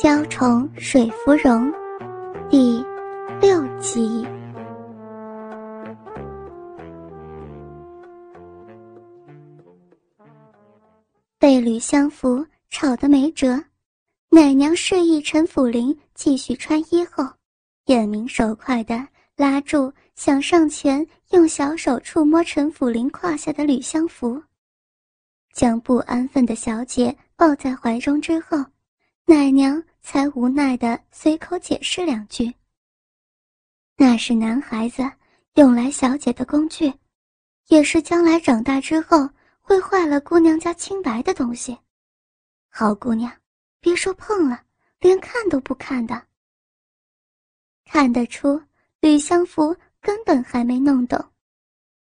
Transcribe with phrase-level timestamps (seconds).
[0.00, 1.72] 娇宠水芙蓉，
[2.48, 2.80] 第
[3.40, 4.24] 六集。
[11.36, 13.60] 被吕相福吵得没辙，
[14.28, 17.24] 奶娘示意陈府林继续穿衣后，
[17.86, 19.04] 眼明手快的
[19.34, 24.40] 拉住想上前用小手触摸陈府林胯下的吕相福，
[25.52, 28.64] 将不安分的小姐抱在怀中之后，
[29.30, 32.50] 奶娘才无奈的随口解释两句
[33.94, 35.02] ：“那是男孩子
[35.56, 36.90] 用来小姐的工具，
[37.66, 39.28] 也是将来长大之后。”
[39.60, 41.76] 会坏了姑娘家清白的东西，
[42.70, 43.30] 好姑娘，
[43.80, 44.62] 别说碰了，
[44.98, 46.22] 连看都不看的。
[47.84, 48.58] 看得出
[49.00, 51.22] 吕相福根本还没弄懂，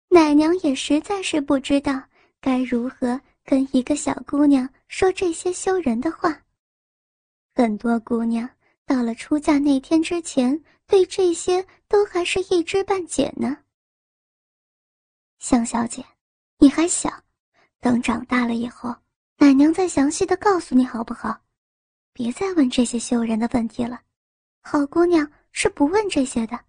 [0.07, 2.01] 奶娘也实在是不知道
[2.39, 6.41] 该如何跟一个小姑娘说这些羞人的话。
[7.57, 8.47] 很多姑娘
[8.85, 13.57] 到了出嫁那天之前，对这些都还是一知半解呢。
[15.39, 16.05] 向小姐，
[16.59, 17.11] 你还小。
[17.79, 18.95] 等长大了以后，
[19.37, 21.35] 奶娘再详细的告诉你好不好？
[22.13, 24.01] 别再问这些羞人的问题了。
[24.61, 26.59] 好姑娘是不问这些的。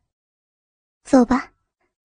[1.05, 1.52] 走吧，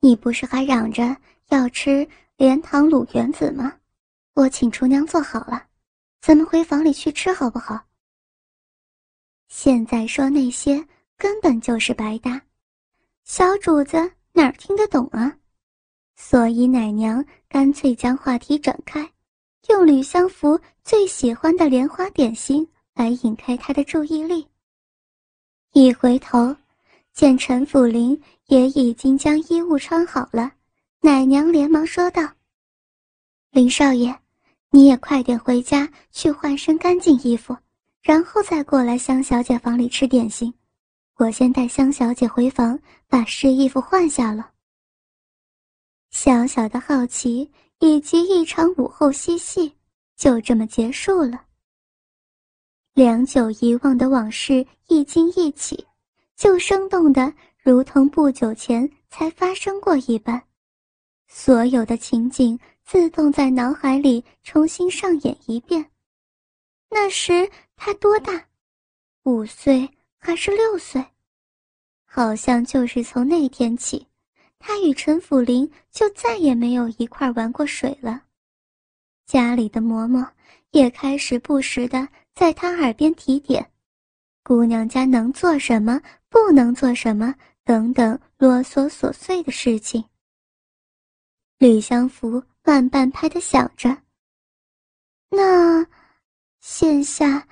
[0.02, 1.16] 你不是还嚷着
[1.47, 3.80] 要吃莲塘卤圆子吗？
[4.34, 5.68] 我请厨娘做好了，
[6.20, 7.81] 咱们回房里去吃好不好？
[9.47, 10.86] 现在说那些
[11.17, 12.41] 根本就是白搭，
[13.23, 15.38] 小主子哪儿听得懂啊？
[16.16, 19.09] 所以奶娘干脆将话题转开，
[19.69, 24.47] 用吕相福最喜欢的莲花点心来引开他的注意力。
[25.73, 26.55] 一回头，
[27.13, 30.52] 见陈府林也已经将衣物穿好了，
[31.02, 32.22] 奶娘连忙说道
[33.52, 34.16] ：“林少爷，
[34.69, 37.57] 你也快点回家去换身干净衣服，
[38.04, 40.54] 然后再过来香小姐房里吃点心。
[41.16, 44.52] 我先带香小姐回房，把湿衣服换下了。”
[46.12, 47.50] 小小的好奇
[47.80, 49.74] 以及一场午后嬉戏，
[50.16, 51.46] 就这么结束了。
[52.94, 55.88] 良久遗忘的往事一惊一起，
[56.36, 60.44] 就生动的如同不久前才发生过一般。
[61.28, 65.84] 所有的情景自动在脑海里重新上演一遍。
[66.92, 67.50] 那时
[67.85, 68.47] 他多大？
[69.23, 71.05] 五岁还是六岁？
[72.05, 74.07] 好像就是从那天起。
[74.57, 78.23] 他与陈府林就再也没有一块玩过水了，
[79.25, 80.25] 家里的嬷嬷
[80.71, 83.69] 也开始不时的在他耳边提点，
[84.44, 90.01] 姑娘家能做什么，不能做什么等等啰嗦琐碎的事情。
[91.57, 93.97] 吕相福慢半拍的想着，
[95.27, 95.85] 那
[96.61, 97.45] 现下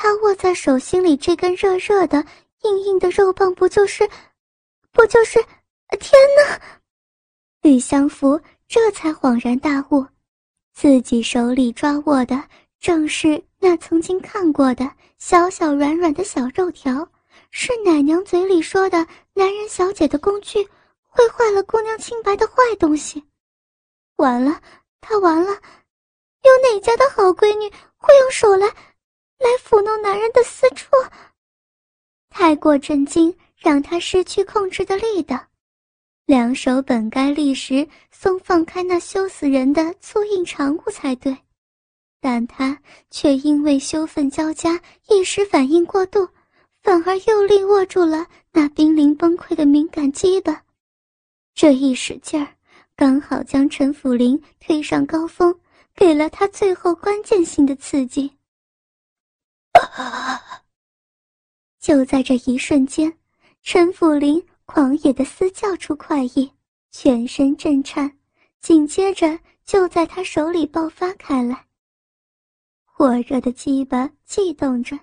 [0.00, 2.24] 他握在手心里这根热热的、
[2.62, 4.08] 硬硬的肉棒，不就是，
[4.92, 5.44] 不就是？
[5.98, 6.60] 天哪！
[7.62, 10.06] 吕相福这才恍然大悟，
[10.72, 12.40] 自己手里抓握的
[12.78, 14.88] 正是那曾经看过的
[15.18, 17.06] 小小软软的小肉条，
[17.50, 19.04] 是奶娘嘴里说的
[19.34, 20.62] 男人小姐的工具，
[21.08, 23.24] 会坏了姑娘清白的坏东西。
[24.14, 24.60] 完了，
[25.00, 25.50] 他完了！
[25.50, 28.68] 有哪家的好闺女会用手来，
[29.38, 30.88] 来抚弄男人的私处？
[32.28, 35.46] 太过震惊，让他失去控制的力道。
[36.26, 41.36] 两手本该立时松放开那羞死人的粗硬长物才对，
[42.20, 42.78] 但他
[43.10, 44.78] 却因为羞愤交加，
[45.08, 46.28] 一时反应过度，
[46.82, 50.62] 反而用力握住了那濒临崩溃的敏感肌巴。
[51.54, 52.46] 这一使劲儿，
[52.94, 55.58] 刚好将陈府林推上高峰，
[55.96, 58.30] 给了他最后关键性的刺激。
[61.80, 63.18] 就在这一瞬间，
[63.62, 64.46] 陈府林。
[64.70, 66.52] 狂野的嘶叫出快意，
[66.90, 68.18] 全身震颤，
[68.60, 71.64] 紧接着就在他手里爆发开来。
[72.84, 75.00] 火热的鸡巴悸动着，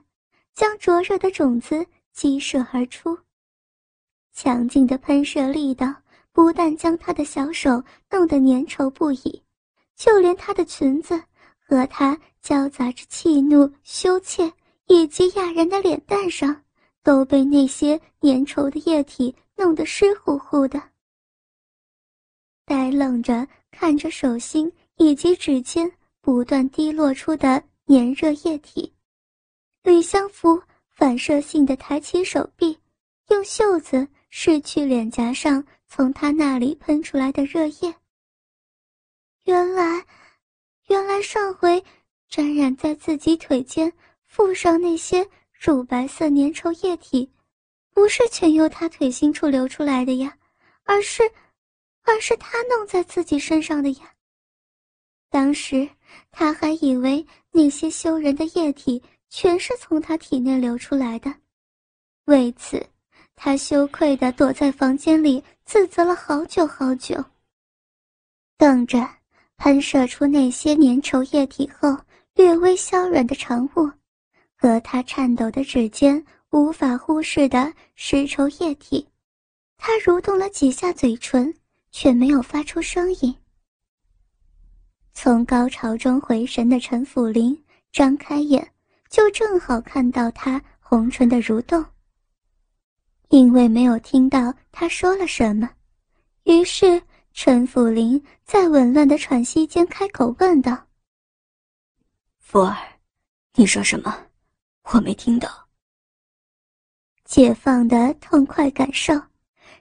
[0.54, 3.18] 将灼热的种子激射而出。
[4.34, 5.92] 强劲的喷射力道
[6.32, 9.42] 不但将他的小手弄得粘稠不已，
[9.96, 11.20] 就连他的裙子
[11.58, 12.16] 和他
[12.46, 14.54] 交杂着气怒、羞怯
[14.86, 16.64] 以及讶然的脸蛋上，
[17.02, 19.36] 都被那些粘稠的液体。
[19.58, 20.82] 弄得湿乎乎的，
[22.66, 25.90] 呆愣着看着手心以及指尖
[26.20, 28.94] 不断滴落出的炎热液体，
[29.82, 32.78] 吕相福反射性的抬起手臂，
[33.30, 37.96] 用袖子拭去脸颊上从他那里喷出来的热液。
[39.46, 40.06] 原来，
[40.90, 41.82] 原来上回
[42.30, 43.92] 沾染在自己腿间
[44.26, 47.32] 附上那些乳白色粘稠液体，
[47.94, 50.38] 不是全由他腿心处流出来的呀，
[50.84, 51.24] 而是，
[52.04, 54.12] 而是他弄在自己身上的呀。
[55.30, 55.88] 当时
[56.32, 61.34] 他还以为那些羞人的液体全是从他体内流出来的，
[62.26, 62.86] 为此，
[63.36, 67.24] 他羞愧地躲在房间里自责了好久好久。
[68.58, 69.10] 等着
[69.58, 71.98] 喷射出那些粘稠液体后，
[72.36, 73.90] 略微消软的长物，
[74.58, 79.08] 和他颤抖的指尖无法忽视的湿稠液体，
[79.78, 81.54] 他蠕动了几下嘴唇，
[81.92, 83.34] 却没有发出声音。
[85.14, 87.58] 从高潮中回神的陈辅林
[87.92, 88.70] 张开眼，
[89.10, 91.84] 就正好看到他红唇的蠕动。
[93.30, 95.70] 因为没有听到他说了什么，
[96.44, 97.02] 于是。
[97.38, 100.82] 陈辅林在紊乱的喘息间开口问道
[102.48, 102.78] ：“福儿，
[103.56, 104.16] 你说什么？
[104.92, 105.50] 我没听到。”
[107.26, 109.20] 解放的痛快感受，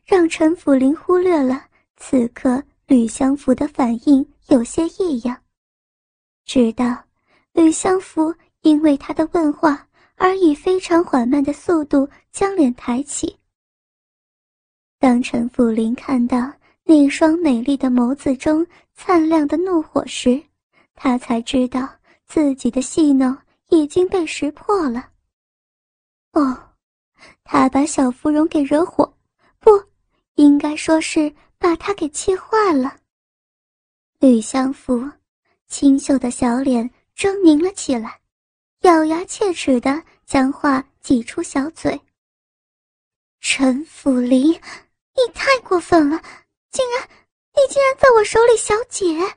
[0.02, 1.62] 让陈府林忽略了
[1.98, 5.38] 此刻吕相福的反应有些异样。
[6.46, 7.04] 直到
[7.52, 13.38] 吕相福因为他的问话而以非常缓慢的速度将脸抬起。
[14.98, 16.50] 当陈府林看到。
[16.86, 20.38] 那双美丽的眸子中灿亮的怒火时，
[20.94, 21.88] 他才知道
[22.26, 23.36] 自己的戏弄
[23.68, 25.10] 已经被识破了。
[26.32, 26.74] 哦，
[27.44, 29.16] 他把小芙蓉给惹火，
[29.60, 29.70] 不，
[30.34, 32.96] 应该说是把她给气坏了。
[34.18, 35.08] 吕相福
[35.68, 38.20] 清秀的小脸狰狞了起来，
[38.80, 42.00] 咬牙切齿的将话挤出小嘴
[43.40, 46.20] ：“陈府林，你太过分了！”
[46.70, 47.08] 竟然，
[47.54, 49.36] 你竟然在我手里，小姐。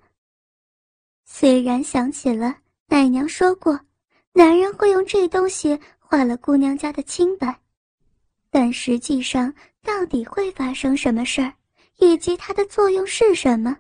[1.25, 2.57] 虽然想起了
[2.89, 3.79] 奶娘说过，
[4.33, 7.59] 男人会用这东西换了姑娘家的清白，
[8.49, 9.53] 但实际上
[9.83, 11.53] 到底会发生什么事儿，
[11.97, 13.77] 以及它的作用是什么，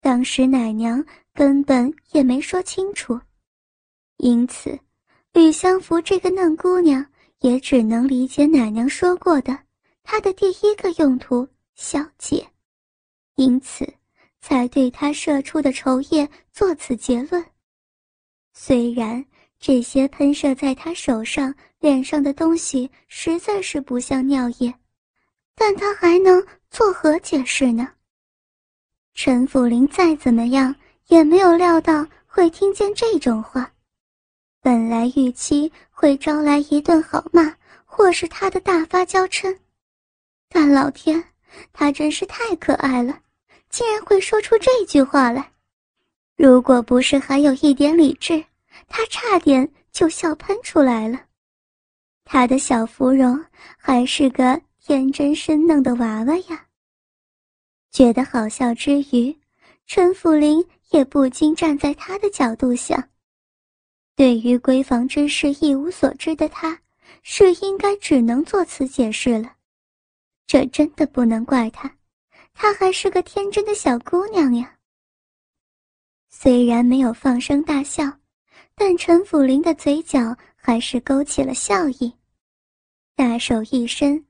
[0.00, 1.04] 当时奶娘
[1.34, 3.20] 根本也没说清楚。
[4.18, 4.78] 因此，
[5.32, 7.04] 吕相福这个嫩姑娘
[7.40, 9.58] 也只能理解奶娘说过的，
[10.04, 12.46] 她的第一个用途，小姐。
[13.34, 13.86] 因此，
[14.40, 17.44] 才对他射出的稠液做此结论。
[18.60, 19.24] 虽然
[19.60, 24.74] 这些喷射在他手上、脸上的东西实在是不像尿液，
[25.54, 27.88] 但他还能作何解释呢？
[29.14, 30.74] 陈辅林再怎么样
[31.06, 33.70] 也没有料到会听见这种话，
[34.60, 39.56] 本来预期会招来一顿好骂，或是他的大发娇嗔，
[40.48, 41.22] 但老天，
[41.72, 43.20] 他真是太可爱了。
[43.70, 45.52] 竟然会说出这句话来，
[46.36, 48.44] 如果不是还有一点理智，
[48.86, 51.20] 他差点就笑喷出来了。
[52.24, 53.42] 他的小芙蓉
[53.76, 56.66] 还是个天真生嫩的娃娃呀。
[57.90, 59.34] 觉得好笑之余，
[59.86, 63.08] 陈辅林也不禁站在他的角度想：
[64.14, 66.78] 对于闺房之事一无所知的他，
[67.22, 69.54] 是应该只能作此解释了。
[70.46, 71.90] 这真的不能怪他。
[72.52, 74.76] 她还是个天真的小姑娘呀。
[76.28, 78.17] 虽然没有放声大笑，
[78.78, 82.12] 但陈辅林的嘴角还是勾起了笑意，
[83.16, 84.24] 大手一伸，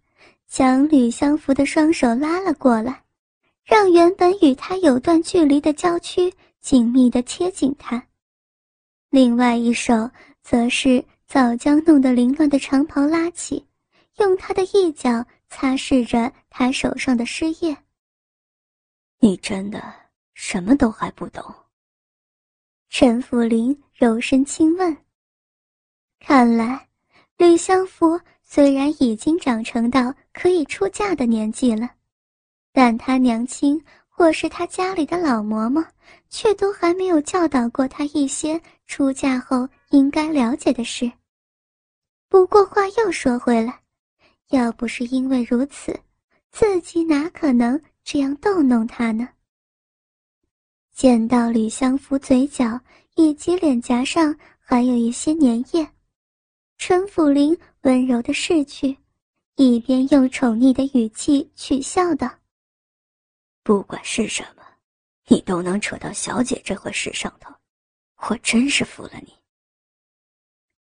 [0.47, 3.05] 将吕相福的双手拉了过来，
[3.63, 8.03] 让原本与他有段距离的娇躯紧密地贴紧他。
[9.11, 10.11] 另外一手
[10.43, 13.63] 则是早将弄得凌乱的长袍拉起，
[14.17, 17.77] 用他的一角擦拭着他手上的湿液。
[19.21, 19.83] 你真的
[20.33, 21.55] 什么都还不懂？
[22.91, 24.97] 陈福林柔声轻问。
[26.19, 26.89] 看来，
[27.37, 31.91] 吕相福虽然已经长成到可以出嫁的年纪了，
[32.73, 35.87] 但他娘亲或是他家里的老嬷嬷，
[36.29, 41.11] 却都还没有教导过他一些出嫁后应该了解的事。
[42.29, 43.81] 不过话又说回来，
[44.49, 45.99] 要不是因为如此，
[46.51, 47.81] 自己哪可能？
[48.03, 49.29] 这样逗弄他呢？
[50.99, 52.81] 见到吕相福嘴角
[53.15, 55.89] 以及脸颊上还有一些粘液，
[56.77, 58.99] 陈辅林温柔的拭去，
[59.55, 62.29] 一边用宠溺的语气取笑道
[63.63, 64.65] ：“不管是什么，
[65.29, 67.55] 你都能扯到小姐这回事上头，
[68.29, 69.33] 我真是服了你。”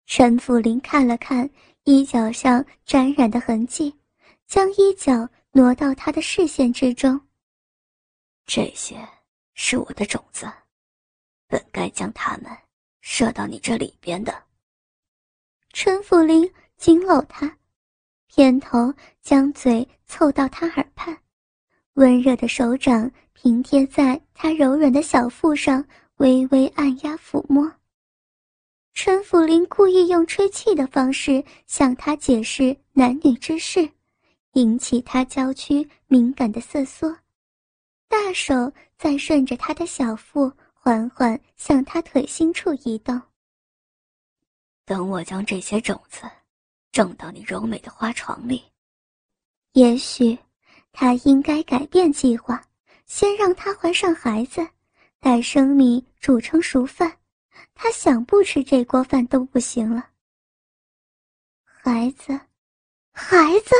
[0.07, 1.47] 陈辅林看了看
[1.83, 3.95] 衣角上沾染的痕迹，
[4.47, 5.29] 将衣角。
[5.51, 7.19] 挪到他的视线之中。
[8.45, 8.95] 这些
[9.59, 10.47] 是我的种子，
[11.47, 12.45] 本该将它们
[13.01, 14.43] 射到你这里边的。
[15.73, 17.57] 陈辅林紧搂他，
[18.27, 21.17] 偏头将嘴凑到他耳畔，
[21.93, 25.83] 温热的手掌平贴在他柔软的小腹上，
[26.17, 27.69] 微微按压抚摸。
[28.93, 33.89] 陈辅林故意用吹气的方式向他解释男女之事，
[34.53, 37.17] 引起他娇躯敏感的瑟缩，
[38.07, 43.21] 大手再顺着他的小腹缓缓向他腿心处移动。
[44.85, 46.21] 等我将这些种子
[46.91, 48.63] 种到你柔美的花床里，
[49.73, 50.37] 也许
[50.91, 52.65] 他应该改变计划，
[53.05, 54.67] 先让她怀上孩子，
[55.19, 57.17] 待生米煮成熟饭。
[57.73, 60.09] 他想不吃这锅饭都不行了。
[61.63, 62.39] 孩子，
[63.11, 63.75] 孩子，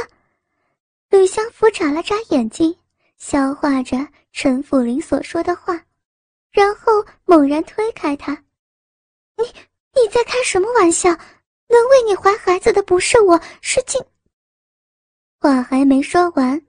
[1.09, 2.77] 吕相福眨了眨眼睛，
[3.17, 3.97] 消化着
[4.39, 5.73] 陈辅林所说的话，
[6.51, 8.33] 然后猛然推开他
[9.35, 11.09] ：“你你在开什么玩笑？
[11.09, 13.99] 能为你怀孩子的不是我，是静。”
[15.41, 16.63] 话还没说完，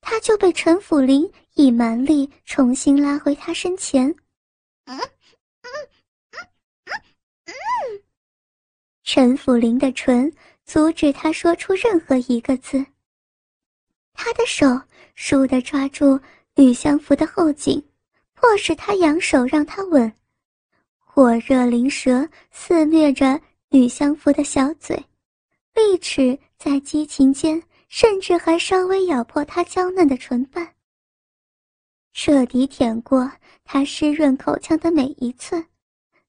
[0.00, 4.08] 他就被陈辅林以蛮力重新拉回他身前。
[4.86, 4.98] 嗯。
[9.02, 10.32] 陈辅林的唇
[10.64, 12.82] 阻止他说出任何一个字。
[14.14, 14.66] 他的手
[15.14, 16.18] 倏地抓住
[16.54, 17.82] 吕相福的后颈，
[18.34, 20.12] 迫使他扬手让他吻。
[20.98, 24.96] 火热灵蛇肆虐着吕相福的小嘴，
[25.74, 30.74] 利齿在激情间，甚至还稍微咬破他娇嫩的唇瓣，
[32.12, 33.30] 彻底舔过
[33.64, 35.64] 他湿润口腔的每一寸。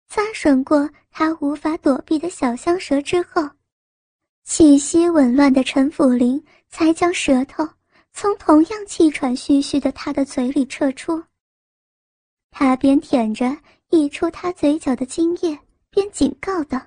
[0.07, 3.49] 擦吮过他无法躲避的小香舌之后，
[4.43, 7.65] 气息紊乱的陈辅林才将舌头
[8.13, 11.23] 从同样气喘吁吁的他的嘴里撤出。
[12.49, 13.57] 他边舔着
[13.89, 15.57] 溢出他嘴角的精液，
[15.89, 16.81] 边警告道：“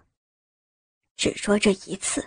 [1.16, 2.26] 只说这一次，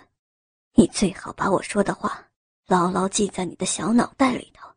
[0.74, 2.28] 你最好把我说的话
[2.66, 4.68] 牢牢记在你的小脑袋里头。”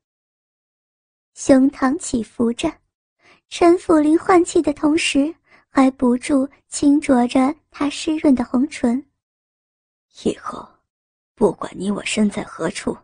[1.34, 2.72] 胸膛起伏着，
[3.50, 5.36] 陈府林换气的同时。
[5.74, 9.02] 还不住轻啄着他湿润的红唇。
[10.26, 10.68] 以后，
[11.34, 12.98] 不管你我身在何处，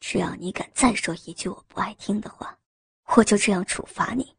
[0.00, 2.58] 只要你敢再说一句我不爱听的话，
[3.14, 4.34] 我就这样处罚你。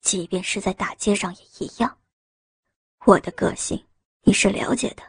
[0.00, 1.98] 即便是在大街上也一样。
[3.06, 3.84] 我的个性
[4.22, 5.02] 你是了解的，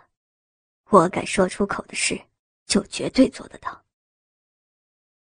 [0.89, 2.19] 我敢说出口的事，
[2.65, 3.83] 就绝对做得到。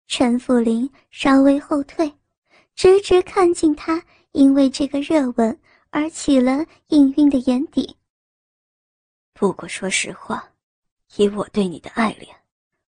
[0.08, 2.14] 陈福林稍微后退，
[2.76, 5.60] 直直看进他，因为这个热吻。
[5.96, 7.96] 而起了氤氲的眼底。
[9.32, 10.52] 不过说实话，
[11.18, 12.36] 以我对你的爱恋，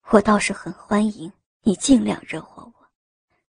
[0.10, 1.32] 我倒是很欢迎
[1.68, 2.88] 你尽量惹火我，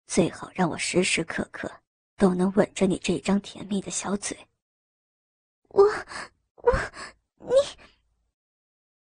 [0.07, 1.71] 最好让我时时刻刻
[2.17, 4.35] 都能吻着你这张甜蜜的小嘴。
[5.67, 5.83] 我，
[6.55, 6.73] 我，
[7.37, 7.51] 你。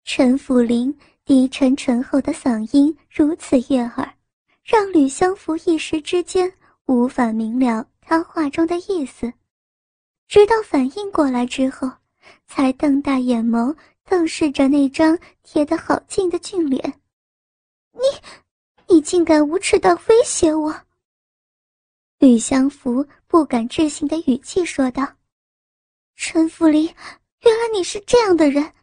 [0.05, 4.15] 陈福林低沉醇厚的嗓音如此悦耳，
[4.63, 6.49] 让吕相福一时之间
[6.85, 9.33] 无法明了他话中的意思。
[10.25, 11.91] 直到反应过来之后，
[12.47, 13.75] 才瞪大眼眸
[14.05, 17.01] 瞪视着那张贴得好近的俊脸。
[17.91, 17.99] 你，
[18.87, 20.81] 你竟敢无耻到威胁我！
[22.19, 25.15] 吕相福不敢置信的语气说道
[26.15, 26.85] ：“陈福林，
[27.41, 28.73] 原来你是这样的人，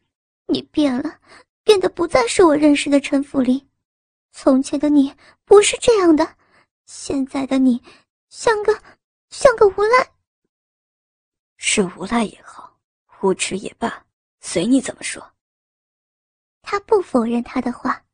[0.46, 1.18] 你变了，
[1.64, 3.68] 变得不再是我认识的陈福林。
[4.32, 6.36] 从前的你不是这样的，
[6.84, 7.82] 现在的你，
[8.28, 8.82] 像个，
[9.30, 10.12] 像个无赖。”
[11.56, 12.76] 是无赖也好，
[13.22, 14.04] 无耻也罢，
[14.40, 15.32] 随你怎么说。
[16.60, 18.04] 他不否认他的话，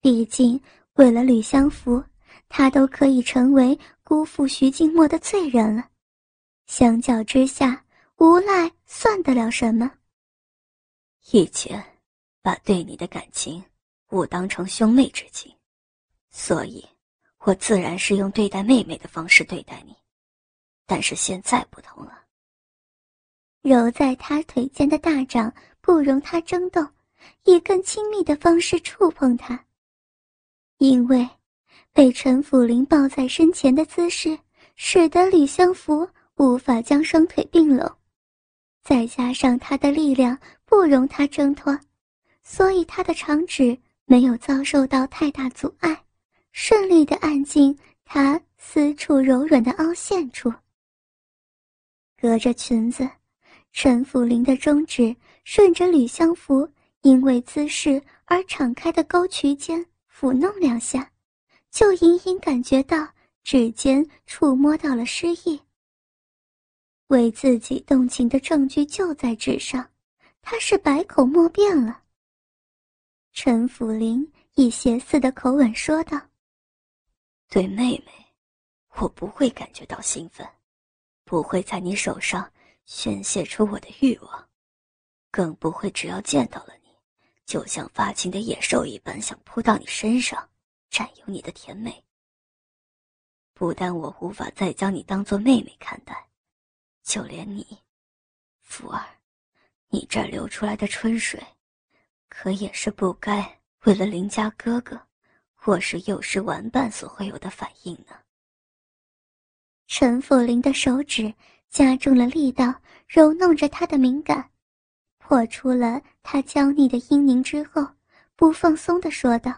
[0.00, 0.60] 毕竟
[0.98, 2.02] 为了吕相福，
[2.48, 5.88] 他都可以成为辜负徐静默的罪人了。
[6.66, 7.84] 相较之下，
[8.16, 9.88] 无赖算得了什么？
[11.30, 11.80] 以前
[12.42, 13.62] 把对你的感情
[14.10, 15.54] 误当成兄妹之情，
[16.30, 16.84] 所以，
[17.44, 19.94] 我自然是用对待妹妹的方式对待你。
[20.84, 22.24] 但是现在不同了。
[23.62, 26.84] 揉在他腿间的大掌不容他争动，
[27.44, 29.64] 以更亲密的方式触碰他。
[30.78, 31.28] 因为
[31.92, 34.38] 被陈辅林抱在身前的姿势，
[34.76, 37.90] 使得吕相福无法将双腿并拢，
[38.82, 41.78] 再加上他的力量不容他挣脱，
[42.42, 46.04] 所以他的长指没有遭受到太大阻碍，
[46.52, 50.52] 顺利的按进他私处柔软的凹陷处。
[52.20, 53.08] 隔着裙子。
[53.70, 56.68] 陈福林的中指顺着吕相福
[57.02, 59.84] 因为姿势而敞开的沟渠间
[60.18, 61.12] 抚弄两下，
[61.70, 63.08] 就隐隐感觉到
[63.44, 65.62] 指尖触摸到了诗意。
[67.06, 69.88] 为自己动情的证据就在纸上，
[70.42, 72.02] 他是百口莫辩了。
[73.32, 76.20] 陈府林以邪肆的口吻说道
[77.48, 78.12] ：“对妹妹，
[78.96, 80.44] 我不会感觉到兴奋，
[81.24, 82.52] 不会在你手上
[82.86, 84.48] 宣泄出我的欲望，
[85.30, 86.76] 更不会只要见到了，
[87.48, 90.46] 就像发情的野兽一般想扑到你身上，
[90.90, 92.04] 占有你的甜美。
[93.54, 96.28] 不但我无法再将你当做妹妹看待，
[97.02, 97.66] 就连你，
[98.60, 99.02] 福儿。”
[99.90, 101.42] 你这流出来的春水，
[102.28, 105.00] 可也是不该为了林家哥哥，
[105.54, 108.14] 或是幼时玩伴所会有的反应呢。
[109.86, 111.32] 陈府林的手指
[111.70, 114.50] 加重了力道，揉弄着他的敏感，
[115.16, 117.82] 破出了他娇腻的阴凝之后，
[118.36, 119.50] 不放松的说道：“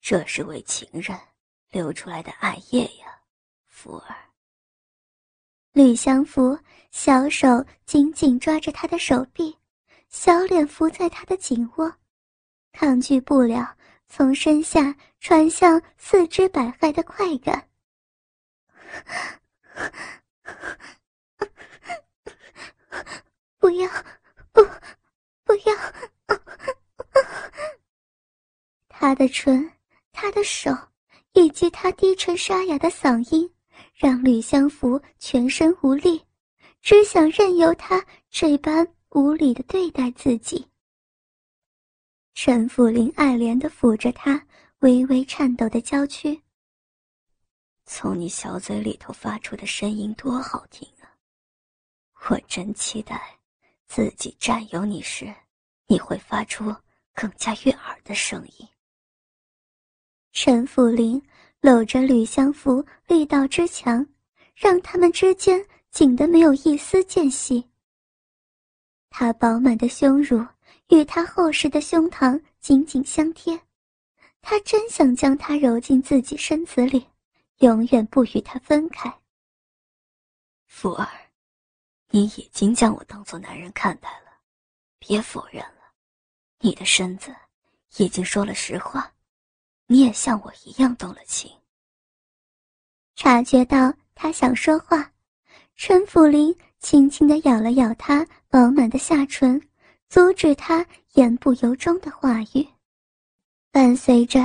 [0.00, 1.20] 这是为情人
[1.70, 3.20] 流出来的爱液呀，
[3.66, 4.16] 福儿。”
[5.72, 6.58] 吕相福
[6.90, 9.54] 小手紧紧抓着他的手臂，
[10.08, 11.94] 小脸伏在他的颈窝，
[12.72, 13.76] 抗拒不了
[14.08, 17.68] 从身下传向四肢百骸的快感。
[23.58, 23.90] 不要，
[24.52, 24.66] 不，
[25.64, 25.76] 不要！
[28.88, 29.72] 他的唇，
[30.12, 30.70] 他的手，
[31.32, 33.50] 以及他低沉沙哑的嗓音。
[33.94, 36.24] 让吕相福全身无力，
[36.80, 40.68] 只想任由他这般无理的对待自己。
[42.34, 44.44] 陈福林爱怜的抚着他
[44.80, 46.40] 微微颤抖的娇躯。
[47.84, 51.10] 从你小嘴里头发出的声音多好听啊！
[52.28, 53.38] 我真期待
[53.86, 55.32] 自己占有你时，
[55.86, 56.74] 你会发出
[57.12, 58.68] 更加悦耳的声音。
[60.32, 61.22] 陈福林。
[61.60, 64.06] 搂着吕相福，力道之强，
[64.54, 67.66] 让他们之间紧得没有一丝间隙。
[69.08, 70.46] 他饱满的胸乳
[70.90, 73.58] 与他厚实的胸膛紧紧相贴，
[74.42, 77.08] 他真想将他揉进自己身子里，
[77.60, 79.10] 永远不与他分开。
[80.66, 81.08] 福儿，
[82.10, 84.30] 你已经将我当做男人看待了，
[84.98, 85.64] 别否认，
[86.64, 87.30] 你的身子
[87.98, 89.12] 已经说了实话。
[89.86, 91.50] 你也像我一样动了情。
[93.16, 95.12] 察觉到他想说话，
[95.76, 99.60] 陈福林轻轻的咬了咬他饱满的下唇，
[100.08, 102.66] 阻止他言不由衷的话语。
[103.70, 104.40] 伴随着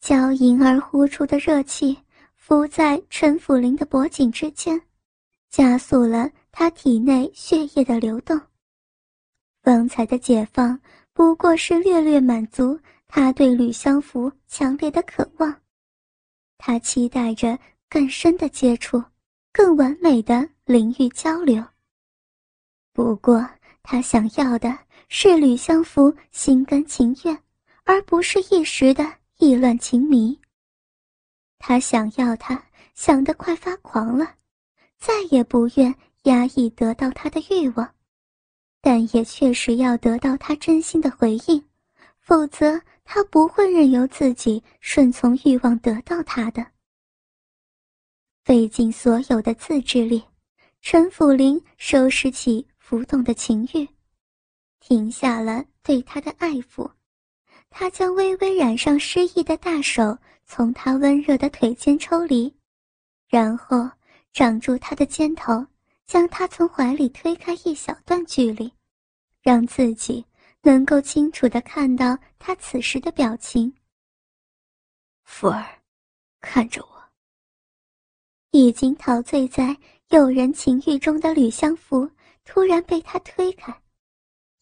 [0.00, 1.94] 娇吟而呼出的热气，
[2.36, 4.80] 浮在陈福林的脖颈之间，
[5.50, 8.40] 加速了他体内血液的流动。
[9.62, 10.80] 方才的解放
[11.20, 12.80] 不过是略略满足。
[13.06, 15.54] 他对吕相福强烈的渴望，
[16.56, 17.58] 他期待着
[17.90, 19.04] 更深的接触，
[19.52, 21.62] 更完美的灵域交流。
[22.94, 23.46] 不过，
[23.82, 24.74] 他想要的
[25.10, 27.38] 是吕相福心甘情愿，
[27.84, 29.04] 而不是一时的
[29.36, 30.40] 意乱情迷。
[31.58, 34.36] 他想要他想得快发狂了，
[34.96, 37.86] 再也不愿压抑得到他的欲望，
[38.80, 41.64] 但也确实要得到他真心的回应，
[42.20, 42.80] 否则。
[43.12, 46.64] 他不会任由自己顺从欲望得到他的。
[48.44, 50.22] 费尽所有的自制力，
[50.80, 53.88] 陈辅林收拾起浮动的情欲，
[54.78, 56.88] 停下了对他的爱抚。
[57.68, 60.16] 他将微微染上诗意的大手
[60.46, 62.54] 从他温热的腿间抽离，
[63.28, 63.90] 然后
[64.32, 65.66] 掌住他的肩头，
[66.10, 68.72] 将他从怀里推开一小段距离，
[69.40, 70.24] 让自己。
[70.62, 73.72] 能够清楚的看到他此时的表情。
[75.22, 75.64] 福儿，
[76.40, 77.02] 看着我。
[78.50, 79.74] 已经陶醉在
[80.08, 82.10] 诱人情欲中的吕相福
[82.44, 83.74] 突然被他推开，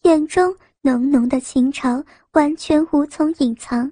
[0.02, 3.90] 眼中浓浓的情潮完全无从隐藏，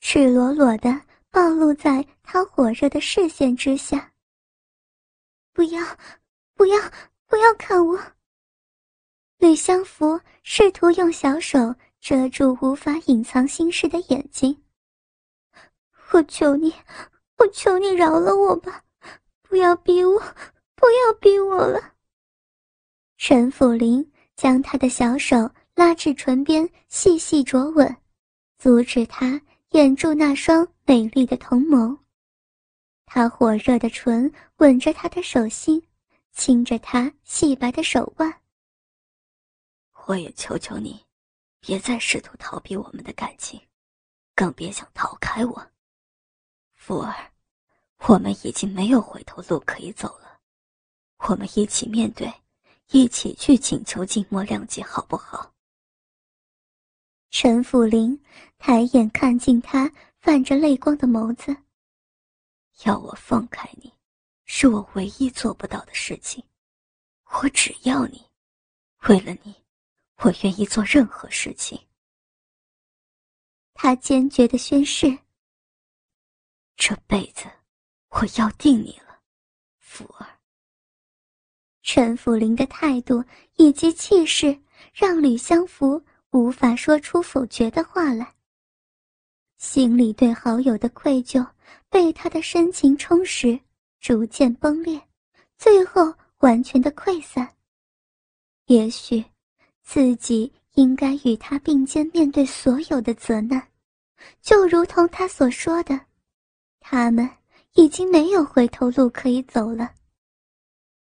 [0.00, 0.98] 赤裸裸的
[1.30, 4.10] 暴露在他火热的视线之下。
[5.52, 5.84] 不要，
[6.62, 6.78] 不要，
[7.26, 7.98] 不要看我！
[9.38, 14.56] 吕相福试图用小手遮住无法隐藏心事的眼睛。
[16.12, 16.72] 我求你，
[17.38, 18.84] 我求你饶了我吧，
[19.42, 20.20] 不要逼我，
[20.76, 21.94] 不要逼我了。
[23.18, 27.96] 陈府林将他的小手拉至唇边，细细啄吻，
[28.56, 31.98] 阻止他掩住那双美丽的瞳眸。
[33.04, 35.82] 他火热的唇吻着他的手心，
[36.32, 38.40] 亲着他细白的手腕。
[40.06, 41.04] 我也求求你，
[41.60, 43.60] 别再试图逃避我们的感情，
[44.34, 45.70] 更别想逃开我。
[46.74, 47.30] 福儿，
[48.08, 50.40] 我们已经没有回头路可以走了，
[51.18, 52.32] 我们一起面对，
[52.90, 55.52] 一起去请求静默谅解，好不好？
[57.30, 58.20] 陈府林
[58.58, 61.56] 抬眼看进他泛着泪光的眸子。
[62.84, 63.92] 要我放开你，
[64.54, 66.44] 是我唯一做不到的事情。
[67.24, 68.22] 我只要你，
[69.08, 69.64] 为了你，
[70.18, 71.80] 我愿意做任何事情。
[73.72, 75.18] 他坚决的宣誓：
[76.76, 77.44] 这辈子，
[78.10, 79.22] 我要定你了，
[79.78, 80.38] 福儿。
[81.82, 83.24] 陈福林的态度
[83.56, 84.62] 以及气势，
[84.92, 88.34] 让吕相福无法说出否决的话来。
[89.56, 91.54] 心里对好友的愧疚，
[91.88, 93.58] 被他的深情充实，
[94.02, 95.00] 逐渐崩裂，
[95.56, 97.48] 最后完全的溃散。
[98.66, 99.24] 也许，
[99.84, 103.68] 自己应该与他并肩面对所有的责难，
[104.40, 105.98] 就如同他所说的，
[106.80, 107.30] 他们
[107.74, 109.94] 已经没有回头路可以走了。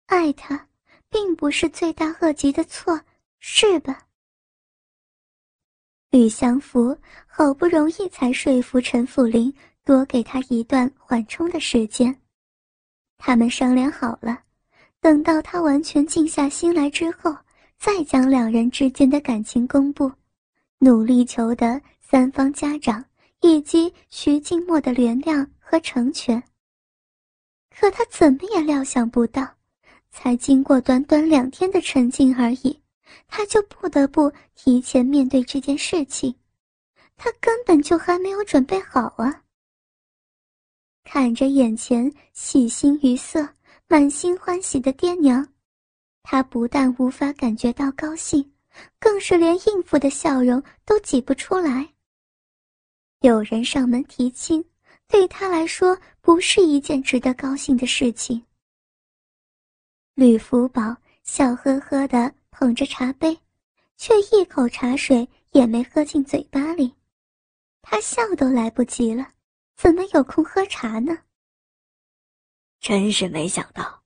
[0.08, 0.67] 爱他，
[1.12, 2.99] 并不是罪大恶极的错，
[3.39, 4.08] 是吧？
[6.10, 6.97] 吕祥福
[7.28, 12.18] 好不容易才说服陈福林多给他一段缓冲的时间。
[13.19, 14.39] 他们商量好了，
[14.99, 17.36] 等到他完全静下心来之后，
[17.77, 20.12] 再将两人之间的感情公布，
[20.79, 23.05] 努力求得三方家长
[23.41, 26.41] 以及徐静默的原谅和成全。
[27.77, 29.47] 可他怎么也料想不到。
[30.12, 32.82] 才经过短短两天的沉静而已，
[33.27, 36.34] 他就不得不提前面对这件事情，
[37.15, 39.43] 他根本就还没有准备好啊！
[41.03, 43.47] 看着眼前喜形于色、
[43.88, 45.47] 满心欢喜的爹娘，
[46.23, 48.51] 他不但无法感觉到高兴，
[48.99, 51.88] 更是连应付的笑容都挤不出来。
[53.21, 54.63] 有人上门提亲，
[55.07, 58.41] 对他来说不是一件值得高兴的事情。
[60.13, 63.38] 吕福宝笑呵呵地捧着茶杯，
[63.97, 66.93] 却一口茶水也没喝进嘴巴里。
[67.81, 69.27] 他笑都来不及了，
[69.81, 71.17] 怎么有空喝茶呢？
[72.81, 74.03] 真是没想到，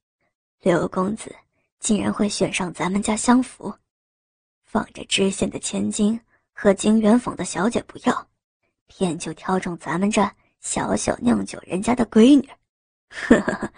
[0.60, 1.36] 刘公子
[1.80, 3.74] 竟然会选上咱们家相府，
[4.62, 8.30] 放着知县的千金和金元坊的小姐不要，
[8.86, 10.22] 偏就挑中咱们这
[10.60, 12.48] 小小酿酒人家的闺女。
[13.10, 13.74] 呵呵呵，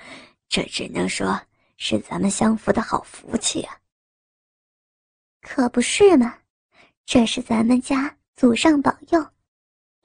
[0.49, 1.39] 这只能说。
[1.77, 3.77] 是咱们相府的好福气啊！
[5.41, 6.39] 可不是嘛，
[7.05, 9.29] 这是咱们家祖上保佑，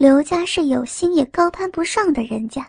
[0.01, 2.67] 刘家是有心也高攀不上的人家，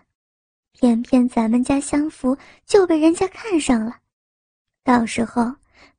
[0.74, 3.96] 偏偏咱们家相福就被人家看上了，
[4.84, 5.50] 到时候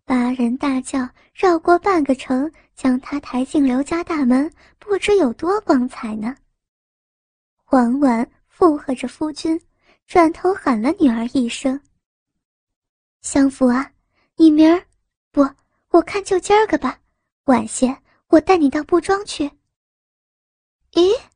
[0.04, 6.36] 八人大轿绕过半个城，将他抬进刘家大门，不知有多光彩呢。
[7.64, 9.58] 黄婉附和着夫君，
[10.06, 11.80] 转头喊了女儿一声。
[13.22, 13.90] 相府啊，
[14.36, 14.84] 你明儿，
[15.30, 15.48] 不，
[15.92, 17.00] 我看就今儿个吧。
[17.44, 17.96] 晚些
[18.28, 19.50] 我带你到布庄去。
[20.94, 21.31] え？